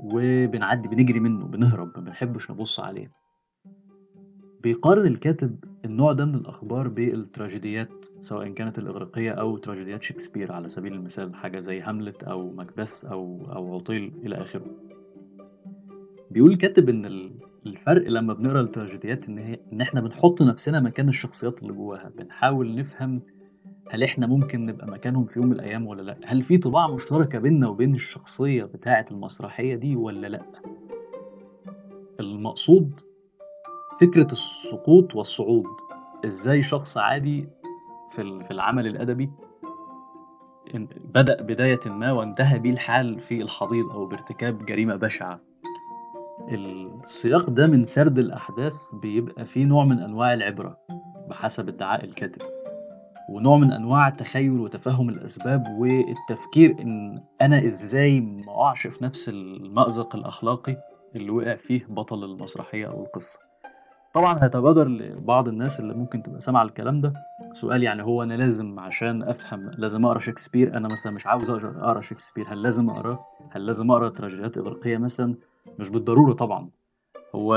وبنعدي 0.00 0.88
بنجري 0.88 1.20
منه 1.20 1.46
بنهرب 1.46 1.92
ما 1.96 2.04
بنحبش 2.04 2.50
نبص 2.50 2.80
عليه. 2.80 3.12
بيقارن 4.62 5.06
الكاتب 5.06 5.64
النوع 5.84 6.12
ده 6.12 6.24
من 6.24 6.34
الأخبار 6.34 6.88
بالتراجيديات 6.88 8.06
سواء 8.20 8.48
كانت 8.48 8.78
الإغريقية 8.78 9.30
أو 9.30 9.56
تراجيديات 9.56 10.02
شكسبير 10.02 10.52
على 10.52 10.68
سبيل 10.68 10.92
المثال 10.92 11.34
حاجة 11.34 11.60
زي 11.60 11.80
هاملت 11.80 12.24
أو 12.24 12.50
مكبث 12.50 13.04
أو 13.04 13.46
أو 13.52 13.74
عطيل 13.74 14.12
إلى 14.26 14.34
آخره. 14.34 14.66
بيقول 16.30 16.52
الكاتب 16.52 16.88
إن 16.88 17.30
الفرق 17.66 18.10
لما 18.10 18.34
بنقرأ 18.34 18.60
التراجيديات 18.60 19.28
إن 19.28 19.38
هي 19.38 19.60
إن 19.72 19.80
إحنا 19.80 20.00
بنحط 20.00 20.42
نفسنا 20.42 20.80
مكان 20.80 21.08
الشخصيات 21.08 21.62
اللي 21.62 21.72
جواها. 21.72 22.12
بنحاول 22.18 22.74
نفهم 22.74 23.22
هل 23.90 24.02
إحنا 24.02 24.26
ممكن 24.26 24.66
نبقى 24.66 24.86
مكانهم 24.86 25.24
في 25.24 25.38
يوم 25.38 25.48
من 25.48 25.52
الأيام 25.52 25.86
ولا 25.86 26.02
لأ؟ 26.02 26.16
هل 26.24 26.42
في 26.42 26.58
طباع 26.58 26.88
مشتركة 26.88 27.38
بيننا 27.38 27.68
وبين 27.68 27.94
الشخصية 27.94 28.64
بتاعة 28.64 29.06
المسرحية 29.10 29.74
دي 29.76 29.96
ولا 29.96 30.26
لأ؟ 30.26 30.42
المقصود 32.20 33.00
فكرة 34.00 34.26
السقوط 34.32 35.14
والصعود 35.14 35.66
إزاي 36.24 36.62
شخص 36.62 36.98
عادي 36.98 37.48
في 38.16 38.50
العمل 38.50 38.86
الأدبي 38.86 39.30
بدأ 41.14 41.42
بداية 41.42 41.80
ما 41.86 42.12
وانتهى 42.12 42.58
بيه 42.58 42.70
الحال 42.70 43.20
في 43.20 43.42
الحضيض 43.42 43.90
أو 43.90 44.06
بارتكاب 44.06 44.66
جريمة 44.66 44.96
بشعة 44.96 45.40
السياق 46.48 47.50
ده 47.50 47.66
من 47.66 47.84
سرد 47.84 48.18
الأحداث 48.18 48.76
بيبقى 49.02 49.44
فيه 49.44 49.64
نوع 49.64 49.84
من 49.84 49.98
أنواع 49.98 50.34
العبرة 50.34 50.78
بحسب 51.28 51.68
ادعاء 51.68 52.04
الكاتب 52.04 52.42
ونوع 53.28 53.56
من 53.58 53.72
أنواع 53.72 54.08
التخيل 54.08 54.50
وتفهم 54.60 55.08
الأسباب 55.08 55.66
والتفكير 55.78 56.76
إن 56.80 57.22
أنا 57.40 57.66
إزاي 57.66 58.20
ما 58.20 58.52
أقعش 58.52 58.86
في 58.86 59.04
نفس 59.04 59.28
المأزق 59.28 60.16
الأخلاقي 60.16 60.76
اللي 61.16 61.30
وقع 61.30 61.56
فيه 61.56 61.86
بطل 61.88 62.24
المسرحية 62.24 62.86
أو 62.86 63.04
القصة. 63.04 63.38
طبعا 64.14 64.38
هيتبادر 64.42 64.88
لبعض 64.88 65.48
الناس 65.48 65.80
اللي 65.80 65.94
ممكن 65.94 66.22
تبقى 66.22 66.40
سامعة 66.40 66.62
الكلام 66.62 67.00
ده. 67.00 67.12
سؤال 67.52 67.82
يعني 67.82 68.02
هو 68.02 68.22
أنا 68.22 68.34
لازم 68.34 68.78
عشان 68.80 69.22
أفهم 69.22 69.70
لازم 69.78 70.06
أقرأ 70.06 70.18
شكسبير؟ 70.18 70.76
أنا 70.76 70.88
مثلا 70.88 71.12
مش 71.12 71.26
عاوز 71.26 71.50
أقرأ 71.50 72.00
شكسبير. 72.00 72.52
هل 72.52 72.62
لازم 72.62 72.90
اقراه 72.90 73.26
هل 73.50 73.66
لازم 73.66 73.90
أقرأ 73.90 74.08
تراجيديات 74.08 74.58
إغريقية 74.58 74.96
مثلا؟ 74.96 75.34
مش 75.78 75.90
بالضرورة 75.90 76.32
طبعا. 76.32 76.68
هو 77.34 77.56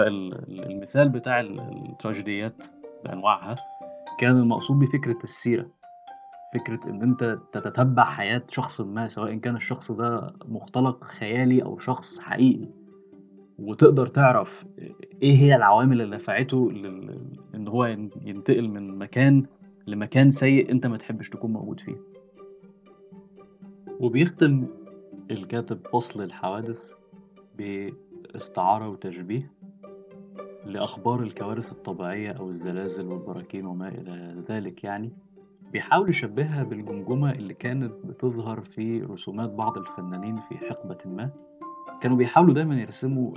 المثال 0.49 1.09
بتاع 1.09 1.39
التراجيديات 1.39 2.65
بأنواعها 3.03 3.55
كان 4.19 4.37
المقصود 4.37 4.79
بفكرة 4.79 5.17
السيرة. 5.23 5.67
فكرة 6.53 6.79
إن 6.89 7.01
أنت 7.03 7.39
تتتبع 7.51 8.03
حياة 8.05 8.43
شخص 8.49 8.81
ما 8.81 9.07
سواء 9.07 9.35
كان 9.35 9.55
الشخص 9.55 9.91
ده 9.91 10.33
مختلق 10.45 11.03
خيالي 11.03 11.63
أو 11.63 11.77
شخص 11.79 12.19
حقيقي. 12.19 12.69
وتقدر 13.59 14.07
تعرف 14.07 14.65
إيه 15.23 15.37
هي 15.37 15.55
العوامل 15.55 16.01
اللي 16.01 16.17
دفعته 16.17 16.69
إن 17.55 17.67
هو 17.67 17.85
ينتقل 18.25 18.69
من 18.69 18.97
مكان 18.97 19.45
لمكان 19.87 20.31
سيء 20.31 20.71
أنت 20.71 20.87
ما 20.87 20.97
تحبش 20.97 21.29
تكون 21.29 21.53
موجود 21.53 21.79
فيه. 21.79 21.97
وبيختم 23.99 24.67
الكاتب 25.31 25.87
فصل 25.87 26.21
الحوادث 26.21 26.91
باستعارة 27.57 28.89
وتشبيه. 28.89 29.51
لأخبار 30.67 31.19
الكوارث 31.21 31.71
الطبيعية 31.71 32.31
أو 32.31 32.49
الزلازل 32.49 33.07
والبراكين 33.07 33.65
وما 33.65 33.87
إلى 33.87 34.43
ذلك 34.49 34.83
يعني 34.83 35.11
بيحاول 35.71 36.09
يشبهها 36.09 36.63
بالجمجمة 36.63 37.31
اللي 37.31 37.53
كانت 37.53 37.93
بتظهر 38.05 38.61
في 38.61 39.01
رسومات 39.01 39.49
بعض 39.49 39.77
الفنانين 39.77 40.35
في 40.35 40.57
حقبة 40.57 40.97
ما. 41.05 41.29
كانوا 42.01 42.17
بيحاولوا 42.17 42.53
دايما 42.53 42.81
يرسموا 42.81 43.31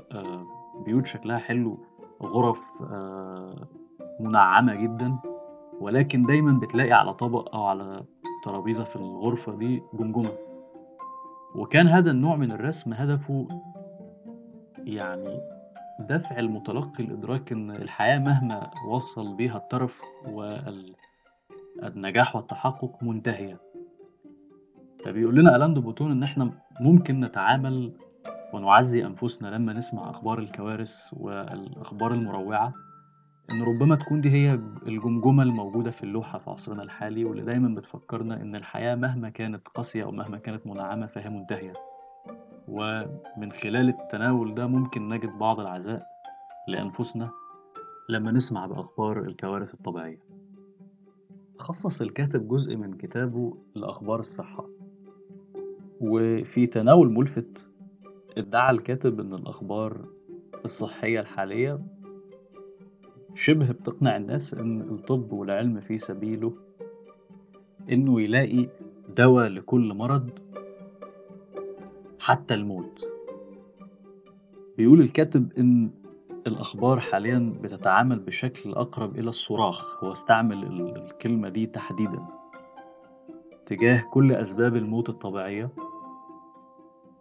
بيوت 0.85 1.07
شكلها 1.07 1.39
حلو 1.39 1.79
غرف 2.23 2.59
منعمة 4.21 4.75
جدا 4.75 5.17
ولكن 5.81 6.23
دايما 6.23 6.61
بتلاقي 6.61 6.93
على 6.93 7.15
طبق 7.15 7.55
أو 7.55 7.65
على 7.65 8.03
ترابيزة 8.45 8.85
في 8.85 8.97
الغرفة 8.97 9.55
دي 9.57 9.83
جمجمة. 9.95 10.33
وكان 11.55 11.89
هذا 11.89 12.11
النوع 12.11 12.37
من 12.37 12.53
الرسم 12.53 12.93
هدفه 12.93 13.49
يعني 14.85 15.41
دفع 16.01 16.39
المتلقي 16.39 17.05
لإدراك 17.05 17.53
إن 17.53 17.71
الحياة 17.71 18.19
مهما 18.19 18.71
وصل 18.89 19.37
بيها 19.37 19.57
الطرف 19.57 20.01
والنجاح 21.83 22.37
والتحقق 22.37 23.03
منتهية 23.03 23.59
فبيقول 25.05 25.35
لنا 25.37 25.57
ألاندو 25.57 25.81
بوتون 25.81 26.11
إن 26.11 26.23
إحنا 26.23 26.51
ممكن 26.81 27.21
نتعامل 27.21 27.93
ونعزي 28.55 29.07
أنفسنا 29.07 29.49
لما 29.49 29.73
نسمع 29.73 30.11
أخبار 30.11 30.39
الكوارث 30.39 31.09
والأخبار 31.13 32.13
المروعة 32.15 32.75
إن 33.51 33.63
ربما 33.63 33.97
تكون 33.97 34.21
دي 34.21 34.31
هي 34.31 34.55
الجمجمة 34.87 35.43
الموجودة 35.43 35.91
في 35.91 36.03
اللوحة 36.03 36.39
في 36.39 36.51
عصرنا 36.51 36.83
الحالي 36.83 37.25
واللي 37.25 37.43
دايما 37.43 37.75
بتفكرنا 37.75 38.43
إن 38.43 38.57
الحياة 38.57 38.95
مهما 38.95 39.29
كانت 39.29 39.69
قاسية 39.69 40.05
أو 40.05 40.11
مهما 40.11 40.39
كانت 40.39 40.67
منعمة 40.67 41.07
فهي 41.07 41.31
منتهية. 41.31 41.73
ومن 42.71 43.53
خلال 43.53 43.89
التناول 43.89 44.55
ده 44.55 44.67
ممكن 44.67 45.09
نجد 45.09 45.39
بعض 45.39 45.61
العزاء 45.61 46.07
لأنفسنا 46.69 47.31
لما 48.09 48.33
نسمع 48.33 48.67
بأخبار 48.67 49.21
الكوارث 49.21 49.75
الطبيعية. 49.75 50.19
خصص 51.59 52.03
الكاتب 52.03 52.49
جزء 52.49 52.77
من 52.77 52.95
كتابه 52.95 53.57
لأخبار 53.75 54.19
الصحة. 54.21 54.67
وفي 56.01 56.67
تناول 56.67 57.13
ملفت 57.13 57.67
ادعى 58.39 58.71
الكاتب 58.71 59.21
إن 59.21 59.35
الأخبار 59.35 60.05
الصحية 60.65 61.21
الحالية 61.21 61.79
شبه 63.35 63.73
بتقنع 63.73 64.17
الناس 64.17 64.55
إن 64.55 64.81
الطب 64.81 65.33
والعلم 65.33 65.81
في 65.81 65.99
سبيله 65.99 66.53
إنه 67.93 68.21
يلاقي 68.21 68.69
دواء 69.17 69.49
لكل 69.49 69.95
مرض 69.95 70.31
حتى 72.21 72.55
الموت. 72.55 73.09
بيقول 74.77 75.01
الكاتب 75.01 75.53
إن 75.59 75.91
الأخبار 76.47 77.01
حاليا 77.01 77.55
بتتعامل 77.63 78.19
بشكل 78.19 78.71
أقرب 78.71 79.19
إلى 79.19 79.29
الصراخ. 79.29 80.05
هو 80.05 80.13
استعمل 80.13 80.65
الكلمة 80.97 81.49
دي 81.49 81.67
تحديدا. 81.67 82.27
تجاه 83.67 84.05
كل 84.13 84.33
أسباب 84.33 84.77
الموت 84.77 85.09
الطبيعية 85.09 85.71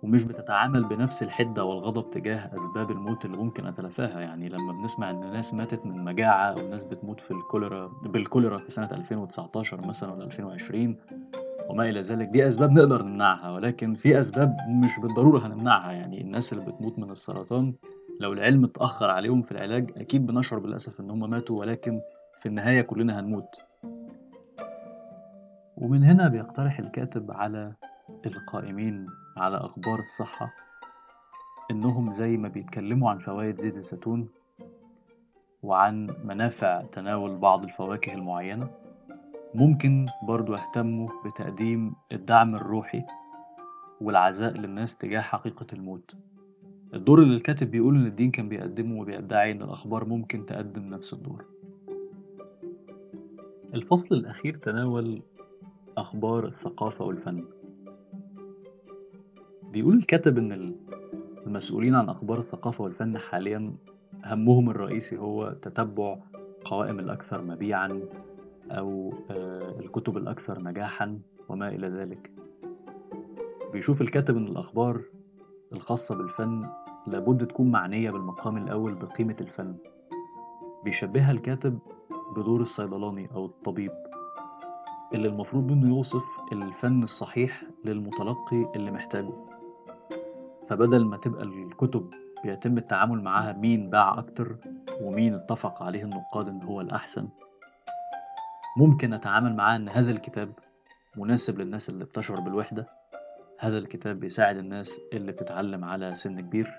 ومش 0.03 0.23
بتتعامل 0.23 0.83
بنفس 0.83 1.23
الحدة 1.23 1.63
والغضب 1.63 2.11
تجاه 2.11 2.51
أسباب 2.57 2.91
الموت 2.91 3.25
اللي 3.25 3.37
ممكن 3.37 3.65
أتلافاها. 3.65 4.19
يعني 4.19 4.49
لما 4.49 4.71
بنسمع 4.73 5.09
إن 5.09 5.19
ناس 5.19 5.53
ماتت 5.53 5.85
من 5.85 6.03
مجاعة 6.03 6.45
أو 6.45 6.67
ناس 6.69 6.83
بتموت 6.83 7.19
في 7.19 7.31
الكوليرا 7.31 7.87
بالكوليرا 7.87 8.57
في 8.57 8.71
سنة 8.71 8.89
2019 8.91 9.87
مثلا 9.87 10.13
ولا 10.13 10.23
2020 10.23 10.95
وما 11.69 11.89
إلى 11.89 12.01
ذلك. 12.01 12.27
دي 12.27 12.47
أسباب 12.47 12.71
نقدر 12.71 13.03
نمنعها 13.03 13.51
ولكن 13.51 13.93
في 13.95 14.19
أسباب 14.19 14.57
مش 14.69 14.99
بالضرورة 14.99 15.47
هنمنعها. 15.47 15.91
يعني 15.91 16.21
الناس 16.21 16.53
اللي 16.53 16.65
بتموت 16.65 16.99
من 16.99 17.11
السرطان 17.11 17.73
لو 18.19 18.33
العلم 18.33 18.63
اتأخر 18.63 19.09
عليهم 19.09 19.41
في 19.41 19.51
العلاج 19.51 19.91
أكيد 19.97 20.25
بنشعر 20.27 20.59
بالأسف 20.59 20.99
إن 20.99 21.09
هم 21.09 21.29
ماتوا 21.29 21.59
ولكن 21.59 22.01
في 22.41 22.45
النهاية 22.45 22.81
كلنا 22.81 23.19
هنموت. 23.19 23.61
ومن 25.77 26.03
هنا 26.03 26.27
بيقترح 26.27 26.79
الكاتب 26.79 27.31
على 27.31 27.73
القائمين 28.25 29.07
على 29.37 29.57
أخبار 29.57 29.99
الصحة 29.99 30.53
إنهم 31.71 32.11
زي 32.11 32.37
ما 32.37 32.47
بيتكلموا 32.47 33.09
عن 33.09 33.17
فوائد 33.19 33.61
زيت 33.61 33.75
الزيتون 33.75 34.29
وعن 35.63 36.07
منافع 36.23 36.81
تناول 36.81 37.37
بعض 37.37 37.63
الفواكه 37.63 38.13
المعينة. 38.13 38.69
ممكن 39.55 40.05
برضو 40.27 40.53
يهتموا 40.53 41.09
بتقديم 41.25 41.93
الدعم 42.11 42.55
الروحي 42.55 43.03
والعزاء 44.01 44.53
للناس 44.53 44.97
تجاه 44.97 45.21
حقيقة 45.21 45.65
الموت. 45.73 46.15
الدور 46.93 47.21
اللي 47.21 47.35
الكاتب 47.35 47.71
بيقول 47.71 47.95
إن 47.95 48.05
الدين 48.05 48.31
كان 48.31 48.49
بيقدمه 48.49 49.01
وبيدعي 49.01 49.51
إن 49.51 49.61
الأخبار 49.61 50.05
ممكن 50.05 50.45
تقدم 50.45 50.89
نفس 50.89 51.13
الدور. 51.13 51.45
الفصل 53.73 54.15
الأخير 54.15 54.55
تناول 54.55 55.21
أخبار 55.97 56.45
الثقافة 56.45 57.05
والفن. 57.05 57.43
بيقول 59.71 59.97
الكاتب 59.97 60.37
إن 60.37 60.75
المسؤولين 61.47 61.95
عن 61.95 62.09
أخبار 62.09 62.39
الثقافة 62.39 62.83
والفن 62.83 63.17
حاليا 63.17 63.73
همهم 64.25 64.69
الرئيسي 64.69 65.17
هو 65.17 65.51
تتبع 65.51 66.17
قوائم 66.65 66.99
الأكثر 66.99 67.41
مبيعا 67.41 68.01
أو 68.71 69.13
آه، 69.31 69.79
الكتب 69.79 70.17
الأكثر 70.17 70.59
نجاحا 70.59 71.19
وما 71.49 71.69
إلى 71.69 71.87
ذلك. 71.87 72.31
بيشوف 73.73 74.01
الكاتب 74.01 74.37
إن 74.37 74.47
الأخبار 74.47 75.01
الخاصة 75.73 76.15
بالفن 76.15 76.69
لابد 77.07 77.47
تكون 77.47 77.71
معنية 77.71 78.11
بالمقام 78.11 78.57
الأول 78.57 78.95
بقيمة 78.95 79.35
الفن. 79.41 79.75
بيشبهها 80.83 81.31
الكاتب 81.31 81.79
بدور 82.35 82.61
الصيدلاني 82.61 83.29
أو 83.35 83.45
الطبيب 83.45 83.91
اللي 85.13 85.27
المفروض 85.27 85.71
منه 85.71 85.87
يوصف 85.87 86.23
الفن 86.51 87.03
الصحيح 87.03 87.63
للمتلقي 87.85 88.71
اللي 88.75 88.91
محتاجه. 88.91 89.33
فبدل 90.69 91.05
ما 91.05 91.17
تبقى 91.17 91.43
الكتب 91.43 92.09
بيتم 92.43 92.77
التعامل 92.77 93.21
معاها 93.21 93.53
مين 93.53 93.89
باع 93.89 94.19
أكتر 94.19 94.55
ومين 95.01 95.33
اتفق 95.33 95.83
عليه 95.83 96.03
النقاد 96.03 96.47
إن 96.47 96.61
هو 96.63 96.81
الأحسن 96.81 97.27
ممكن 98.77 99.13
أتعامل 99.13 99.55
معاه 99.55 99.75
إن 99.75 99.89
هذا 99.89 100.11
الكتاب 100.11 100.53
مناسب 101.17 101.59
للناس 101.59 101.89
اللي 101.89 102.05
بتشعر 102.05 102.39
بالوحدة؟ 102.39 102.87
هذا 103.59 103.77
الكتاب 103.77 104.19
بيساعد 104.19 104.57
الناس 104.57 105.01
اللي 105.13 105.31
بتتعلم 105.31 105.85
على 105.85 106.15
سن 106.15 106.39
كبير؟ 106.39 106.71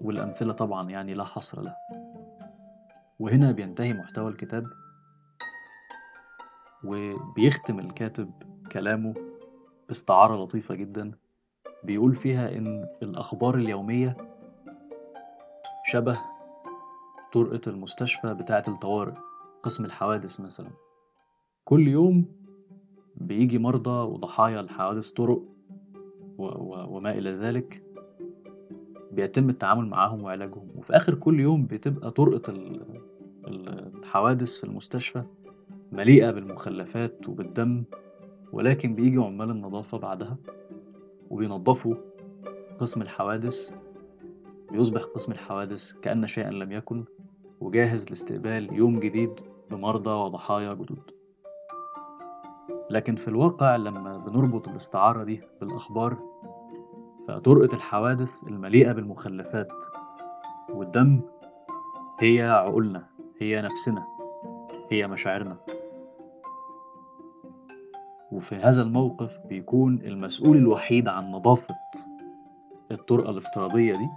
والأمثلة 0.00 0.52
طبعا 0.52 0.90
يعني 0.90 1.14
لا 1.14 1.24
حصر 1.24 1.60
لها. 1.60 1.76
وهنا 3.18 3.52
بينتهي 3.52 3.92
محتوى 3.92 4.30
الكتاب 4.30 4.66
وبيختم 6.84 7.78
الكاتب 7.78 8.30
كلامه 8.72 9.14
باستعارة 9.88 10.36
لطيفة 10.44 10.74
جدا. 10.74 11.12
بيقول 11.84 12.16
فيها 12.16 12.48
إن 12.48 12.88
الأخبار 13.02 13.54
اليومية 13.54 14.16
شبه 15.86 16.18
طرقة 17.32 17.60
المستشفى 17.66 18.34
بتاعة 18.34 18.64
الطوارئ. 18.68 19.14
قسم 19.62 19.84
الحوادث 19.84 20.40
مثلا. 20.40 20.70
كل 21.64 21.88
يوم 21.88 22.24
بيجي 23.16 23.58
مرضى 23.58 24.12
وضحايا 24.12 24.62
لحوادث 24.62 25.10
طرق 25.10 25.42
و 26.38 26.44
و 26.44 26.96
وما 26.96 27.10
إلى 27.18 27.30
ذلك 27.30 27.82
بيتم 29.12 29.50
التعامل 29.50 29.86
معاهم 29.86 30.22
وعلاجهم. 30.22 30.68
وفي 30.76 30.96
آخر 30.96 31.14
كل 31.14 31.40
يوم 31.40 31.66
بتبقى 31.66 32.10
طرقة 32.10 32.52
الحوادث 33.48 34.58
في 34.58 34.64
المستشفى 34.64 35.22
مليئة 35.92 36.30
بالمخلفات 36.30 37.28
وبالدم 37.28 37.84
ولكن 38.52 38.94
بيجي 38.94 39.16
عمال 39.16 39.50
النظافة 39.50 39.98
بعدها 39.98 40.36
وبينظفوا 41.30 41.94
قسم 42.80 43.02
الحوادث. 43.02 43.70
بيصبح 44.72 45.02
قسم 45.02 45.32
الحوادث 45.32 45.92
كأن 45.92 46.26
شيئا 46.26 46.50
لم 46.50 46.72
يكن 46.72 47.04
وجاهز 47.60 48.08
لاستقبال 48.08 48.72
يوم 48.72 49.00
جديد 49.00 49.30
بمرضى 49.70 50.10
وضحايا 50.10 50.74
جدد. 50.74 51.10
لكن 52.90 53.16
في 53.16 53.28
الواقع 53.28 53.76
لما 53.76 54.16
بنربط 54.18 54.68
الاستعارة 54.68 55.24
دي 55.24 55.40
بالأخبار 55.60 56.16
فطرقة 57.28 57.74
الحوادث 57.76 58.44
المليئة 58.48 58.92
بالمخلفات 58.92 59.72
والدم 60.70 61.20
هي 62.20 62.42
عقولنا 62.42 63.06
هي 63.40 63.62
نفسنا 63.62 64.06
هي 64.90 65.06
مشاعرنا. 65.06 65.56
وفي 68.32 68.54
هذا 68.56 68.82
الموقف 68.82 69.38
بيكون 69.46 69.94
المسؤول 69.94 70.56
الوحيد 70.56 71.08
عن 71.08 71.30
نظافة 71.32 71.74
الطرقة 72.90 73.30
الافتراضية 73.30 73.92
دي 73.92 74.08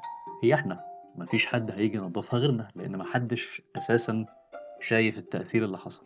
هي 0.44 0.54
إحنا. 0.54 0.80
مفيش 1.18 1.46
حد 1.46 1.72
هيجي 1.72 1.98
ينظفها 1.98 2.40
غيرنا 2.40 2.68
لأن 2.76 2.98
محدش 2.98 3.62
أساسا 3.78 4.26
شايف 4.88 5.18
التأثير 5.18 5.66
اللي 5.66 5.78
حصل. 5.78 6.06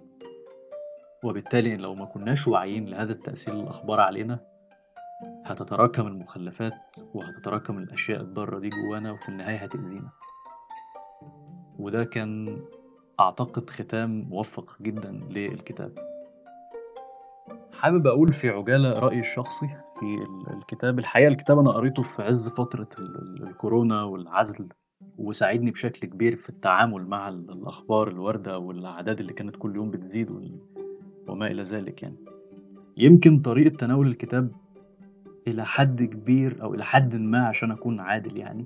وبالتالي 1.24 1.78
لو 1.78 1.96
ما 1.96 2.06
كناش 2.06 2.48
واعيين 2.48 2.86
لهذا 2.90 3.12
التأثير 3.12 3.54
الأخبار 3.54 4.00
علينا 4.00 4.40
هتتراكم 5.46 6.08
المخلفات 6.08 6.96
وهتتراكم 7.14 7.78
الأشياء 7.78 8.22
الضارة 8.22 8.60
دي 8.60 8.70
جوانا 8.70 9.12
وفي 9.12 9.30
النهاية 9.30 9.58
هتأذينا. 9.58 10.10
وده 11.80 12.04
كان 12.04 12.62
أعتقد 13.20 13.70
ختام 13.70 14.22
موفق 14.30 14.82
جدا 14.82 15.12
للكتاب. 15.12 15.96
حابب 17.74 18.08
أقول 18.08 18.34
في 18.34 18.50
عجالة 18.50 18.94
رأيي 18.94 19.20
الشخصي 19.20 19.68
في 20.00 20.26
الكتاب 20.54 21.00
الحقيقة 21.00 21.28
الكتاب 21.28 21.60
أنا 21.60 21.72
قريته 21.72 22.04
في 22.04 22.24
عز 22.24 22.50
فترة 22.50 22.90
الكورونا 23.44 24.04
والعزل. 24.04 24.70
وساعدني 25.18 25.72
بشكل 25.72 26.08
كبير 26.08 26.36
في 26.36 26.50
التعامل 26.50 27.08
مع 27.08 27.30
الأخبار 27.30 28.08
الواردة 28.08 28.60
والأعداد 28.60 29.20
اللي 29.20 29.34
كانت 29.34 29.56
كل 29.56 29.76
يوم 29.76 29.92
بتزيد 29.92 30.32
وما 31.28 31.48
إلى 31.48 31.64
ذلك 31.64 32.04
يعني. 32.04 32.16
يمكن 32.98 33.40
طريقة 33.40 33.76
تناول 33.76 34.08
الكتاب 34.08 34.52
إلى 35.48 35.66
حد 35.66 36.04
كبير 36.04 36.64
أو 36.64 36.74
إلى 36.74 36.86
حد 36.86 37.16
ما 37.16 37.48
عشان 37.48 37.72
أكون 37.72 38.00
عادل 38.00 38.38
يعني 38.38 38.66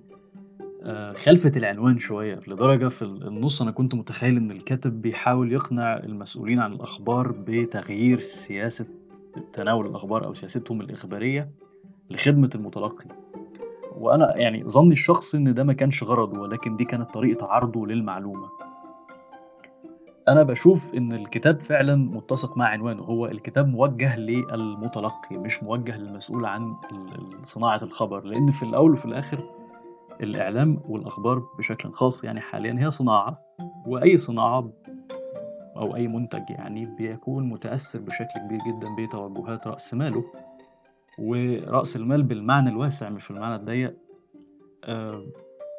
آه، 0.83 1.13
خلفت 1.13 1.57
العنوان 1.57 1.97
شوية 1.99 2.39
لدرجة 2.47 2.87
في 2.87 3.01
النص 3.01 3.61
أنا 3.61 3.71
كنت 3.71 3.95
متخيل 3.95 4.37
إن 4.37 4.51
الكاتب 4.51 5.01
بيحاول 5.01 5.51
يقنع 5.51 5.97
المسؤولين 5.97 6.59
عن 6.59 6.73
الأخبار 6.73 7.31
بتغيير 7.31 8.19
سياسة 8.19 8.85
تناول 9.53 9.87
الأخبار 9.87 10.25
أو 10.25 10.33
سياستهم 10.33 10.81
الإخبارية 10.81 11.49
لخدمة 12.09 12.49
المتلقي. 12.55 13.05
وأنا 13.97 14.37
يعني 14.37 14.63
ظني 14.63 14.91
الشخصي 14.91 15.37
إن 15.37 15.53
ده 15.53 15.63
ما 15.63 15.73
كانش 15.73 16.03
غرضه 16.03 16.41
ولكن 16.41 16.77
دي 16.77 16.85
كانت 16.85 17.13
طريقة 17.13 17.47
عرضه 17.47 17.87
للمعلومة. 17.87 18.47
أنا 20.27 20.43
باشوف 20.43 20.93
إن 20.95 21.13
الكتاب 21.13 21.61
فعلًا 21.61 21.95
متّسق 21.95 22.57
مع 22.57 22.65
عنوانه، 22.65 23.03
هو 23.03 23.25
الكتاب 23.25 23.67
موجّه 23.67 24.15
للمتلقي 24.15 25.37
مش 25.37 25.63
موجّه 25.63 25.97
للمسؤول 25.97 26.45
عن 26.45 26.75
صناعة 27.45 27.79
الخبر، 27.83 28.23
لإن 28.23 28.51
في 28.51 28.63
الأول 28.63 28.91
وفي 28.91 29.05
الآخر 29.05 29.43
الإعلام 30.21 30.79
والأخبار 30.89 31.43
بشكل 31.57 31.91
خاص 31.91 32.23
يعني 32.23 32.41
حاليًا 32.41 32.75
هي 32.79 32.89
صناعة، 32.89 33.39
وأي 33.87 34.17
صناعة 34.17 34.69
أو 35.77 35.95
أي 35.95 36.07
منتج 36.07 36.49
يعني 36.49 36.85
بيكون 36.85 37.49
متأثّر 37.49 37.99
بشكل 37.99 38.39
كبير 38.45 38.59
جدًا 38.67 38.87
بتوجهات 38.99 39.67
رأس 39.67 39.93
ماله، 39.93 40.23
ورأس 41.19 41.95
المال 41.95 42.23
بالمعنى 42.23 42.69
الواسع 42.69 43.09
مش 43.09 43.31
بالمعنى 43.31 43.55
الضيّق. 43.55 43.95
آآ 44.83 45.21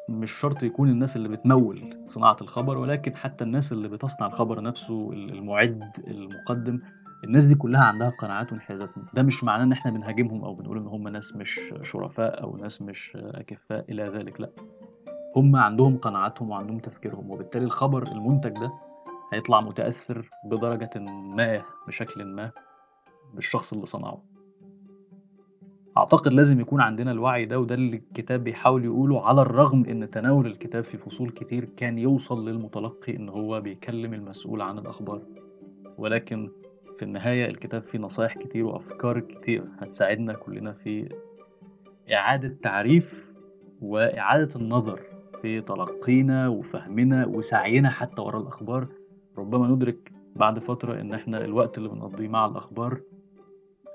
مش 0.09 0.31
شرط 0.31 0.63
يكون 0.63 0.89
الناس 0.89 1.15
اللي 1.17 1.29
بتموِّل 1.29 2.03
صناعة 2.05 2.37
الخبر، 2.41 2.77
ولكن 2.77 3.15
حتى 3.15 3.43
الناس 3.43 3.73
اللي 3.73 3.87
بتصنع 3.87 4.27
الخبر 4.27 4.61
نفسه، 4.61 5.11
ال 5.13 5.33
المُعِد، 5.33 5.83
المُقدِّم، 6.07 6.81
الناس 7.23 7.45
دي 7.45 7.55
كلّها 7.55 7.83
عندها 7.83 8.09
قناعات 8.09 8.51
وانحيازات، 8.51 8.89
ده 9.13 9.23
مش 9.23 9.43
معناه 9.43 9.63
إن 9.63 9.71
إحنا 9.71 9.91
بنهاجمهم 9.91 10.43
أو 10.43 10.53
بنقول 10.53 10.77
إن 10.77 10.87
هم 10.87 11.07
ناس 11.07 11.35
مش 11.35 11.59
شرفاء 11.83 12.43
أو 12.43 12.57
ناس 12.57 12.81
مش 12.81 13.11
أكفّاء 13.15 13.85
إلى 13.89 14.03
ذلك 14.03 14.41
لأ، 14.41 14.49
هم 15.35 15.55
عندهم 15.55 15.97
قناعاتهم 15.97 16.49
وعندهم 16.49 16.79
تفكيرهم، 16.79 17.31
وبالتالي 17.31 17.65
الخبر 17.65 18.03
المُنتج 18.07 18.51
ده 18.51 18.71
هيطلع 19.33 19.61
متأثّر 19.61 20.29
بدرجةٍ 20.45 20.99
ما 21.35 21.61
بشكلٍ 21.87 22.25
ما 22.25 22.51
بالشخص 23.33 23.73
اللي 23.73 23.85
صنعه. 23.85 24.34
أعتقد 25.97 26.33
لازم 26.33 26.59
يكون 26.59 26.81
عندنا 26.81 27.11
الوعي 27.11 27.45
ده 27.45 27.59
وده 27.59 27.75
اللي 27.75 27.95
الكتاب 27.97 28.43
بيحاول 28.43 28.85
يقوله 28.85 29.25
على 29.25 29.41
الرغم 29.41 29.85
إن 29.85 30.09
تناول 30.09 30.45
الكتاب 30.47 30.83
في 30.83 30.97
فصول 30.97 31.29
كتير 31.29 31.65
كان 31.77 31.97
يوصل 31.97 32.49
للمتلقي 32.49 33.15
إن 33.15 33.29
هو 33.29 33.61
بيكلم 33.61 34.13
المسؤول 34.13 34.61
عن 34.61 34.79
الأخبار، 34.79 35.21
ولكن 35.97 36.49
في 36.97 37.05
النهاية 37.05 37.45
الكتاب 37.45 37.81
فيه 37.83 37.99
نصايح 37.99 38.37
كتير 38.37 38.65
وأفكار 38.65 39.19
كتير 39.19 39.63
هتساعدنا 39.79 40.33
كلنا 40.33 40.73
في 40.73 41.09
إعادة 42.13 42.57
تعريف 42.63 43.31
وإعادة 43.81 44.49
النظر 44.55 44.99
في 45.41 45.61
تلقينا 45.61 46.47
وفهمنا 46.47 47.25
وسعينا 47.25 47.89
حتى 47.89 48.21
ورا 48.21 48.39
الأخبار، 48.39 48.87
ربما 49.37 49.67
ندرك 49.67 50.11
بعد 50.35 50.59
فترة 50.59 51.01
إن 51.01 51.13
إحنا 51.13 51.45
الوقت 51.45 51.77
اللي 51.77 51.89
بنقضيه 51.89 52.27
مع 52.27 52.45
الأخبار 52.45 52.99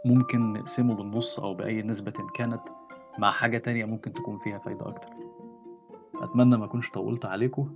ممكن 0.05 0.53
نقسمه 0.53 0.95
بالنُص 0.95 1.41
أو 1.41 1.55
بأي 1.55 1.83
نسبةٍ 1.83 2.27
كانت 2.35 2.61
مع 3.19 3.31
حاجة 3.31 3.59
تانية 3.59 3.85
ممكن 3.85 4.13
تكون 4.13 4.39
فيها 4.39 4.59
فايدة 4.59 4.89
أكتر. 4.89 5.09
أتمنى 6.23 6.57
ما 6.57 6.65
أكونش 6.65 6.91
طوّلت 6.91 7.27
عليكم، 7.27 7.75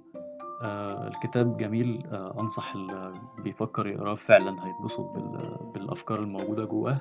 آآ 0.62 1.08
الكتاب 1.08 1.56
جميل. 1.56 2.06
آآ 2.06 2.34
أنصح 2.40 2.74
اللي 2.74 3.12
بيفكّر 3.38 3.86
يقراه 3.86 4.14
فعلًا 4.14 4.66
هيتبسط 4.66 5.04
بال 5.14 5.56
بالأفكار 5.74 6.18
الموجودة 6.18 6.64
جوّاه، 6.64 7.00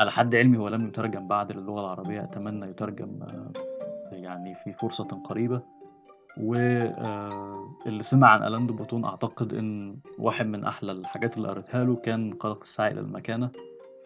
على 0.00 0.10
حد 0.10 0.34
علمي 0.34 0.58
هو 0.58 0.68
لم 0.68 0.88
يترجم 0.88 1.28
بعد 1.28 1.52
للغة 1.52 1.80
العربية، 1.80 2.24
أتمنى 2.24 2.66
يترجم 2.66 3.20
يعني 4.12 4.54
في 4.54 4.72
فرصةٍ 4.72 5.08
قريبة، 5.24 5.62
و 6.40 6.54
آآ 6.54 7.68
اللي 7.86 8.02
سمع 8.02 8.28
عن 8.28 8.42
ألان 8.42 8.66
دو 8.66 8.74
بوتون 8.74 9.04
أعتقد 9.04 9.54
إن 9.54 9.96
واحد 10.18 10.46
من 10.46 10.64
أحلى 10.64 10.92
الحاجات 10.92 11.36
اللي 11.36 11.48
قريتها 11.48 11.84
له 11.84 11.96
كان 11.96 12.34
قلق 12.34 12.60
الساعي 12.60 12.92
إلى 12.92 13.00
المكانة، 13.00 13.50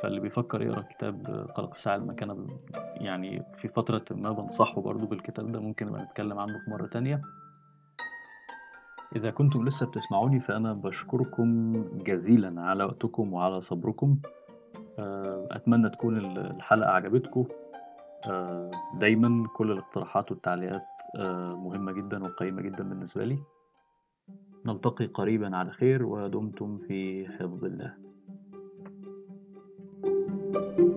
فاللي 0.00 0.20
بيفكّر 0.20 0.62
يقرأ 0.62 0.82
كتاب 0.82 1.26
قلق 1.54 1.70
الساعي 1.70 1.96
إلى 1.96 2.02
المكانة 2.04 2.46
يعني 2.96 3.42
في 3.56 3.68
فترةٍ 3.68 4.04
ما 4.10 4.32
بانصحه 4.32 4.80
برضه 4.80 5.06
بالكتاب 5.06 5.52
ده، 5.52 5.60
ممكن 5.60 5.86
نبقى 5.86 6.02
نتكلم 6.02 6.38
عنه 6.38 6.58
في 6.58 6.70
مرّة 6.70 6.86
تانية. 6.86 7.22
إذا 9.16 9.30
كنتم 9.30 9.64
لسه 9.64 9.86
بتسمعوني 9.86 10.40
فأنا 10.40 10.72
باشكركم 10.72 11.72
جزيلًا 12.04 12.60
على 12.60 12.84
وقتكم 12.84 13.32
وعلى 13.32 13.60
صبركم، 13.60 14.18
آآ 14.98 15.48
أتمنى 15.50 15.88
تكون 15.88 16.16
ال 16.18 16.38
الحلقة 16.38 16.90
عجبتكم، 16.90 17.44
آآ 18.26 18.70
دايمًا 18.94 19.48
كل 19.56 19.72
الاقتراحات 19.72 20.30
والتعليقات 20.32 20.86
آآ 21.16 21.54
مهمة 21.54 21.92
جدًا 21.92 22.24
وقيّمة 22.24 22.62
جدًا 22.62 22.84
بالنسبة 22.84 23.24
لي. 23.24 23.38
نلتقي 24.66 25.06
قريبًا 25.06 25.56
على 25.56 25.70
خير 25.70 26.06
ودمتم 26.06 26.78
في 26.78 27.28
حفظ 27.28 27.64
الله. 27.64 28.07
thank 30.52 30.78
you 30.78 30.87